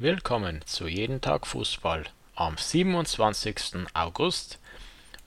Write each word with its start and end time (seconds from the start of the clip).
Willkommen 0.00 0.60
zu 0.64 0.86
Jeden 0.86 1.20
Tag 1.20 1.44
Fußball 1.44 2.04
am 2.36 2.56
27. 2.56 3.84
August 3.94 4.60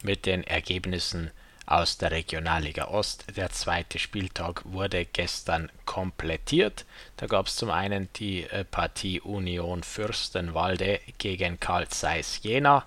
mit 0.01 0.25
den 0.25 0.45
Ergebnissen 0.45 1.31
aus 1.65 1.97
der 1.97 2.11
Regionalliga 2.11 2.87
Ost. 2.87 3.25
Der 3.35 3.49
zweite 3.49 3.99
Spieltag 3.99 4.61
wurde 4.63 5.03
gestern 5.03 5.69
komplettiert. 5.83 6.85
Da 7.17 7.25
gab 7.25 7.47
es 7.47 7.57
zum 7.57 7.69
einen 7.69 8.07
die 8.15 8.43
äh, 8.43 8.63
Partie 8.63 9.19
Union 9.19 9.83
Fürstenwalde 9.83 11.01
gegen 11.17 11.59
Karl 11.59 11.89
Zeiss 11.89 12.39
Jena. 12.41 12.85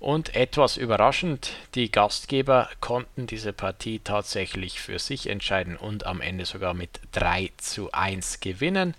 Und 0.00 0.34
etwas 0.34 0.78
überraschend, 0.78 1.52
die 1.74 1.92
Gastgeber 1.92 2.70
konnten 2.80 3.26
diese 3.26 3.52
Partie 3.52 3.98
tatsächlich 3.98 4.80
für 4.80 4.98
sich 4.98 5.28
entscheiden 5.28 5.76
und 5.76 6.06
am 6.06 6.22
Ende 6.22 6.46
sogar 6.46 6.72
mit 6.72 7.00
3 7.12 7.52
zu 7.58 7.92
1 7.92 8.40
gewinnen. 8.40 8.94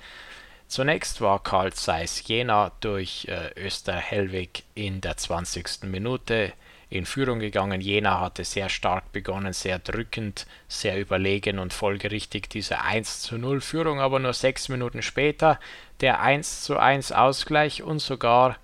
Zunächst 0.67 1.21
war 1.21 1.41
Karl 1.41 1.71
Zeiss 1.73 2.27
Jena 2.27 2.71
durch 2.81 3.27
äh, 3.29 3.51
Öster 3.57 3.95
Hellwig 3.95 4.63
in 4.75 4.99
der 4.99 5.15
20. 5.15 5.83
Minute 5.83 6.51
in 6.89 7.05
Führung 7.05 7.39
gegangen. 7.39 7.81
Jena 7.81 8.19
hatte 8.19 8.43
sehr 8.43 8.69
stark 8.69 9.11
begonnen, 9.11 9.53
sehr 9.53 9.79
drückend, 9.79 10.45
sehr 10.67 10.99
überlegen 10.99 11.59
und 11.59 11.73
folgerichtig 11.73 12.49
diese 12.49 12.81
1 12.81 13.21
zu 13.21 13.37
0 13.37 13.61
Führung, 13.61 13.99
aber 13.99 14.19
nur 14.19 14.33
sechs 14.33 14.69
Minuten 14.69 15.01
später 15.01 15.59
der 16.01 16.21
1 16.21 16.63
zu 16.63 16.77
1 16.77 17.11
Ausgleich 17.11 17.83
und 17.83 17.99
sogar 17.99 18.57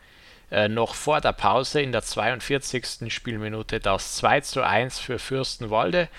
äh, 0.52 0.68
noch 0.68 0.96
vor 0.96 1.20
der 1.20 1.34
Pause 1.34 1.82
in 1.82 1.92
der 1.92 2.04
42. 2.04 3.14
Spielminute 3.14 3.80
das 3.80 4.16
2 4.18 4.42
zu 4.42 4.62
1 4.62 5.00
für 5.00 5.20
Fürstenwalde. 5.20 6.10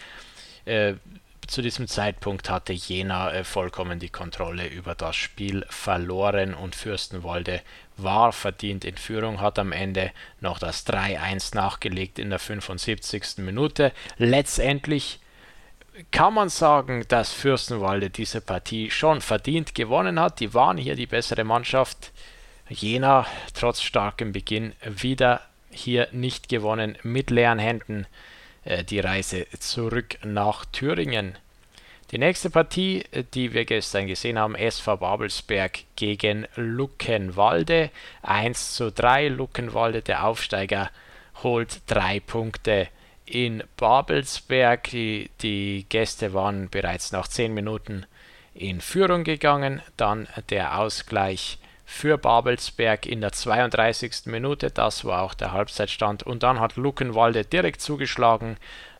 Äh, 0.65 0.95
zu 1.47 1.63
diesem 1.63 1.89
Zeitpunkt 1.89 2.51
hatte 2.51 2.73
Jena 2.73 3.33
äh, 3.33 3.45
vollkommen 3.45 3.99
die 3.99 4.09
Kontrolle 4.09 4.67
über 4.67 4.95
das 4.95 5.17
Spiel 5.17 5.65
verloren 5.69 6.55
und 6.55 6.75
Fürstenwalde 6.75 7.61
war 7.97 8.33
verdient 8.33 8.85
in 8.85 8.97
Führung, 8.97 9.41
hat 9.41 9.59
am 9.59 9.73
Ende 9.73 10.13
noch 10.41 10.59
das 10.59 10.87
3-1 10.87 11.55
nachgelegt 11.55 12.19
in 12.19 12.31
der 12.31 12.39
75. 12.39 13.39
Minute. 13.39 13.93
Letztendlich 14.17 15.21
kann 16.11 16.35
man 16.35 16.49
sagen, 16.49 17.05
dass 17.09 17.33
Fürstenwalde 17.33 18.11
diese 18.11 18.41
Partie 18.41 18.91
schon 18.91 19.21
verdient 19.21 19.75
gewonnen 19.75 20.19
hat. 20.19 20.41
Die 20.41 20.55
waren 20.55 20.77
hier 20.77 20.97
die 20.97 21.07
bessere 21.07 21.45
Mannschaft. 21.45 22.13
Jena 22.69 23.27
trotz 23.53 23.83
starkem 23.83 24.33
Beginn 24.33 24.73
wieder 24.85 25.43
hier 25.71 26.09
nicht 26.13 26.49
gewonnen 26.49 26.99
mit 27.03 27.31
leeren 27.31 27.59
Händen. 27.59 28.07
Äh, 28.65 28.85
die 28.85 29.01
Reise 29.01 29.47
zurück 29.59 30.19
nach 30.25 30.65
Thüringen. 30.67 31.37
Die 32.11 32.19
nächste 32.19 32.51
Partie, 32.51 33.05
äh, 33.13 33.25
die 33.35 33.53
wir 33.53 33.65
gestern 33.65 34.07
gesehen 34.07 34.39
haben, 34.39 34.55
SV 34.55 34.97
Babelsberg 34.97 35.81
gegen 35.97 36.47
Luckenwalde. 36.57 37.91
1 38.23 38.75
zu 38.75 38.91
3. 38.91 39.29
Luckenwalde, 39.29 40.03
der 40.03 40.25
Aufsteiger, 40.25 40.91
holt 41.43 41.83
drei 41.87 42.21
Punkte 42.21 42.89
in 43.27 43.63
Babelsberg. 43.77 44.85
Die, 44.91 45.31
die 45.43 45.87
Gäste 45.89 46.33
waren 46.33 46.69
bereits 46.71 47.13
nach 47.13 47.29
10 47.29 47.53
Minuten 47.53 48.07
in 48.55 48.81
Führung 48.81 49.25
gegangen. 49.25 49.83
Dann 49.97 50.29
der 50.51 50.79
Ausgleich 50.79 51.59
für 51.85 52.19
Babelsberg 52.19 53.07
in 53.07 53.21
der 53.21 53.33
32. 53.33 54.27
Minute. 54.27 54.71
Das 54.71 55.05
war 55.05 55.23
auch 55.23 55.35
der 55.35 55.53
Halbzeitstand. 55.53 56.23
Und 56.23 56.43
dann 56.43 56.61
hat 56.61 56.77
Luckenwalde 56.77 57.45
direkt 57.45 57.81
zugeschlagen 57.81 58.57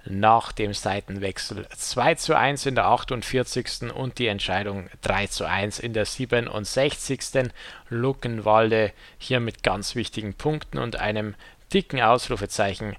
nach 0.07 0.53
dem 0.53 0.75
Seitenwechsel 0.75 1.67
2 1.75 2.15
zu 2.17 2.37
1 2.37 2.67
in 2.67 2.75
der 2.75 2.87
48. 2.87 3.93
und 3.95 4.19
die 4.19 4.27
Entscheidung 4.27 4.89
3 5.03 5.29
zu 5.29 5.49
1 5.49 5.79
in 5.79 5.95
der 5.95 6.05
67. 6.05 7.51
Luckenwalde 7.89 8.93
hier 9.19 9.41
mit 9.41 9.63
ganz 9.63 9.95
wichtigen 9.95 10.35
Punkten 10.35 10.79
und 10.79 10.97
einem 10.97 11.35
dicken 11.73 12.03
Ausrufezeichen, 12.03 12.97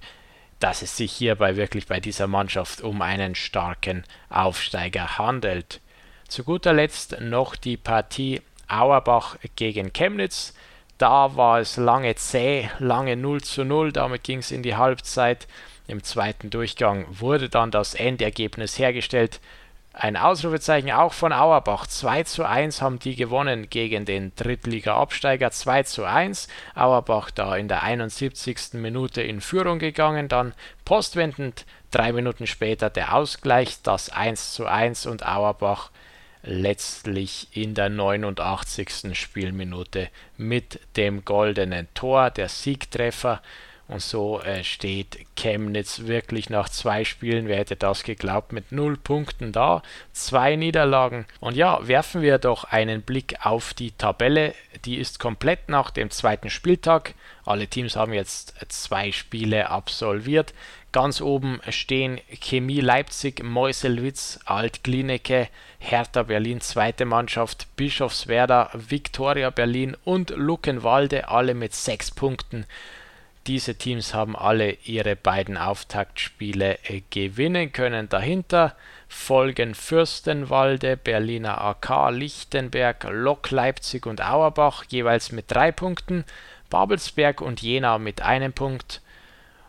dass 0.60 0.82
es 0.82 0.98
sich 0.98 1.12
hierbei 1.12 1.58
wirklich 1.58 1.86
bei 1.86 2.00
dieser 2.00 2.28
Mannschaft 2.28 2.82
um 2.82 3.02
einen 3.02 3.36
starken 3.36 4.04
Aufsteiger 4.30 5.18
handelt. 5.20 5.82
Zu 6.28 6.44
guter 6.44 6.74
Letzt 6.74 7.22
noch 7.22 7.56
die 7.56 7.78
Partie 7.78 8.42
Auerbach 8.68 9.38
gegen 9.56 9.94
Chemnitz. 9.94 10.54
Da 10.98 11.36
war 11.36 11.60
es 11.60 11.78
lange 11.78 12.16
zäh, 12.16 12.70
lange 12.80 13.18
0 13.18 13.42
zu 13.42 13.66
0, 13.66 13.92
damit 13.92 14.24
ging 14.24 14.40
es 14.40 14.52
in 14.52 14.64
die 14.64 14.76
Halbzeit. 14.76 15.48
Im 15.88 16.04
zweiten 16.04 16.50
Durchgang 16.50 17.06
wurde 17.10 17.50
dann 17.50 17.70
das 17.70 17.94
Endergebnis 17.94 18.80
hergestellt. 18.80 19.40
Ein 19.98 20.18
Ausrufezeichen 20.18 20.92
auch 20.92 21.14
von 21.14 21.32
Auerbach. 21.32 21.88
2 21.88 22.24
zu 22.24 22.44
1 22.44 22.82
haben 22.82 23.00
die 23.00 23.16
gewonnen 23.16 23.70
gegen 23.70 24.04
den 24.04 24.34
Drittliga-Absteiger. 24.36 25.52
2 25.52 25.84
zu 25.84 26.04
1. 26.04 26.50
Auerbach 26.76 27.32
da 27.32 27.56
in 27.56 27.70
der 27.70 27.84
71. 27.84 28.74
Minute 28.74 29.22
in 29.22 29.40
Führung 29.40 29.80
gegangen. 29.80 30.28
Dann 30.28 30.54
postwendend 30.84 31.66
drei 31.92 32.12
Minuten 32.12 32.46
später 32.46 32.90
der 32.90 33.16
Ausgleich, 33.16 33.82
das 33.84 34.10
1 34.10 34.54
zu 34.54 34.66
1 34.66 35.06
und 35.06 35.26
Auerbach 35.26 35.92
letztlich 36.46 37.48
in 37.52 37.74
der 37.74 37.90
89. 37.90 39.18
Spielminute 39.18 40.10
mit 40.38 40.80
dem 40.96 41.26
goldenen 41.26 41.88
Tor, 41.94 42.30
der 42.30 42.50
Siegtreffer. 42.50 43.42
Und 43.88 44.02
so 44.02 44.42
äh, 44.42 44.64
steht 44.64 45.20
Chemnitz 45.36 46.08
wirklich 46.08 46.50
nach 46.50 46.70
zwei 46.70 47.06
Spielen, 47.06 47.48
wer 47.48 47.58
hätte 47.58 47.76
das 47.76 48.04
geglaubt, 48.04 48.52
mit 48.52 48.72
null 48.72 48.98
Punkten 48.98 49.52
da, 49.52 49.84
zwei 50.12 50.56
Niederlagen. 50.56 51.28
Und 51.40 51.56
ja, 51.56 51.88
werfen 51.88 52.24
wir 52.24 52.40
doch 52.40 52.64
einen 52.64 53.04
Blick 53.04 53.36
auf 53.46 53.76
die 53.76 53.92
Tabelle. 53.92 54.56
Die 54.86 54.98
ist 54.98 55.20
komplett 55.20 55.70
nach 55.70 55.92
dem 55.92 56.10
zweiten 56.10 56.50
Spieltag. 56.50 57.14
Alle 57.46 57.68
Teams 57.68 57.96
haben 57.96 58.14
jetzt 58.14 58.56
zwei 58.70 59.12
Spiele 59.12 59.70
absolviert. 59.70 60.56
Ganz 60.92 61.22
oben 61.22 61.60
stehen 61.70 62.20
Chemie 62.42 62.80
Leipzig, 62.80 63.44
Meuselwitz, 63.44 64.40
Alt-Klineke, 64.46 65.50
Hertha 65.78 66.24
Berlin, 66.24 66.62
zweite 66.62 67.06
Mannschaft, 67.06 67.68
Bischofswerda, 67.76 68.72
Viktoria 68.74 69.52
Berlin 69.52 69.96
und 70.06 70.32
Luckenwalde, 70.32 71.28
alle 71.28 71.54
mit 71.54 71.76
sechs 71.76 72.10
Punkten. 72.10 72.66
Diese 73.48 73.76
Teams 73.76 74.16
haben 74.16 74.36
alle 74.36 74.72
ihre 74.86 75.16
beiden 75.16 75.56
Auftaktspiele 75.56 76.80
äh, 76.84 77.02
gewinnen 77.12 77.72
können. 77.72 78.10
Dahinter 78.10 78.76
folgen 79.08 79.76
Fürstenwalde, 79.76 80.98
Berliner 80.98 81.62
AK, 81.62 82.12
Lichtenberg, 82.12 83.06
Lok 83.10 83.52
Leipzig 83.52 84.08
und 84.08 84.22
Auerbach 84.22 84.86
jeweils 84.90 85.32
mit 85.32 85.52
drei 85.52 85.72
Punkten, 85.72 86.26
Babelsberg 86.72 87.42
und 87.42 87.62
Jena 87.62 88.00
mit 88.00 88.24
einem 88.24 88.52
Punkt. 88.52 89.02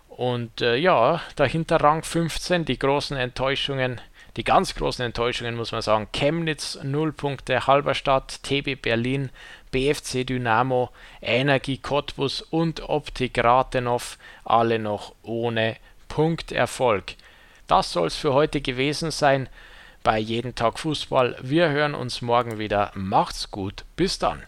Und 0.09 0.63
äh, 0.63 0.77
ja, 0.77 1.21
dahinter 1.37 1.77
Rang 1.77 2.03
15, 2.03 2.65
die 2.65 2.79
großen 2.79 3.19
Enttäuschungen, 3.19 4.01
die 4.37 4.45
ganz 4.45 4.75
großen 4.75 5.05
Enttäuschungen 5.05 5.57
muss 5.57 5.73
man 5.73 5.83
sagen, 5.83 6.09
Chemnitz 6.13 6.79
0 6.83 7.13
Punkte, 7.13 7.67
Halberstadt, 7.67 8.43
TB 8.43 8.81
Berlin, 8.81 9.31
BFC 9.71 10.27
Dynamo, 10.27 10.91
Energie 11.23 11.79
Cottbus 11.79 12.43
und 12.43 12.89
Optik 12.89 13.43
Rathenow, 13.43 14.19
alle 14.45 14.79
noch 14.79 15.15
ohne 15.23 15.77
Punkterfolg. 16.09 17.15
Das 17.67 17.93
soll 17.93 18.09
es 18.09 18.17
für 18.17 18.35
heute 18.35 18.61
gewesen 18.61 19.11
sein 19.11 19.49
bei 20.03 20.19
Jeden 20.19 20.55
Tag 20.55 20.79
Fußball. 20.79 21.37
Wir 21.41 21.71
hören 21.71 21.95
uns 21.95 22.23
morgen 22.23 22.59
wieder. 22.59 22.93
Macht's 22.95 23.51
gut. 23.51 23.85
Bis 23.97 24.19
dann. 24.19 24.43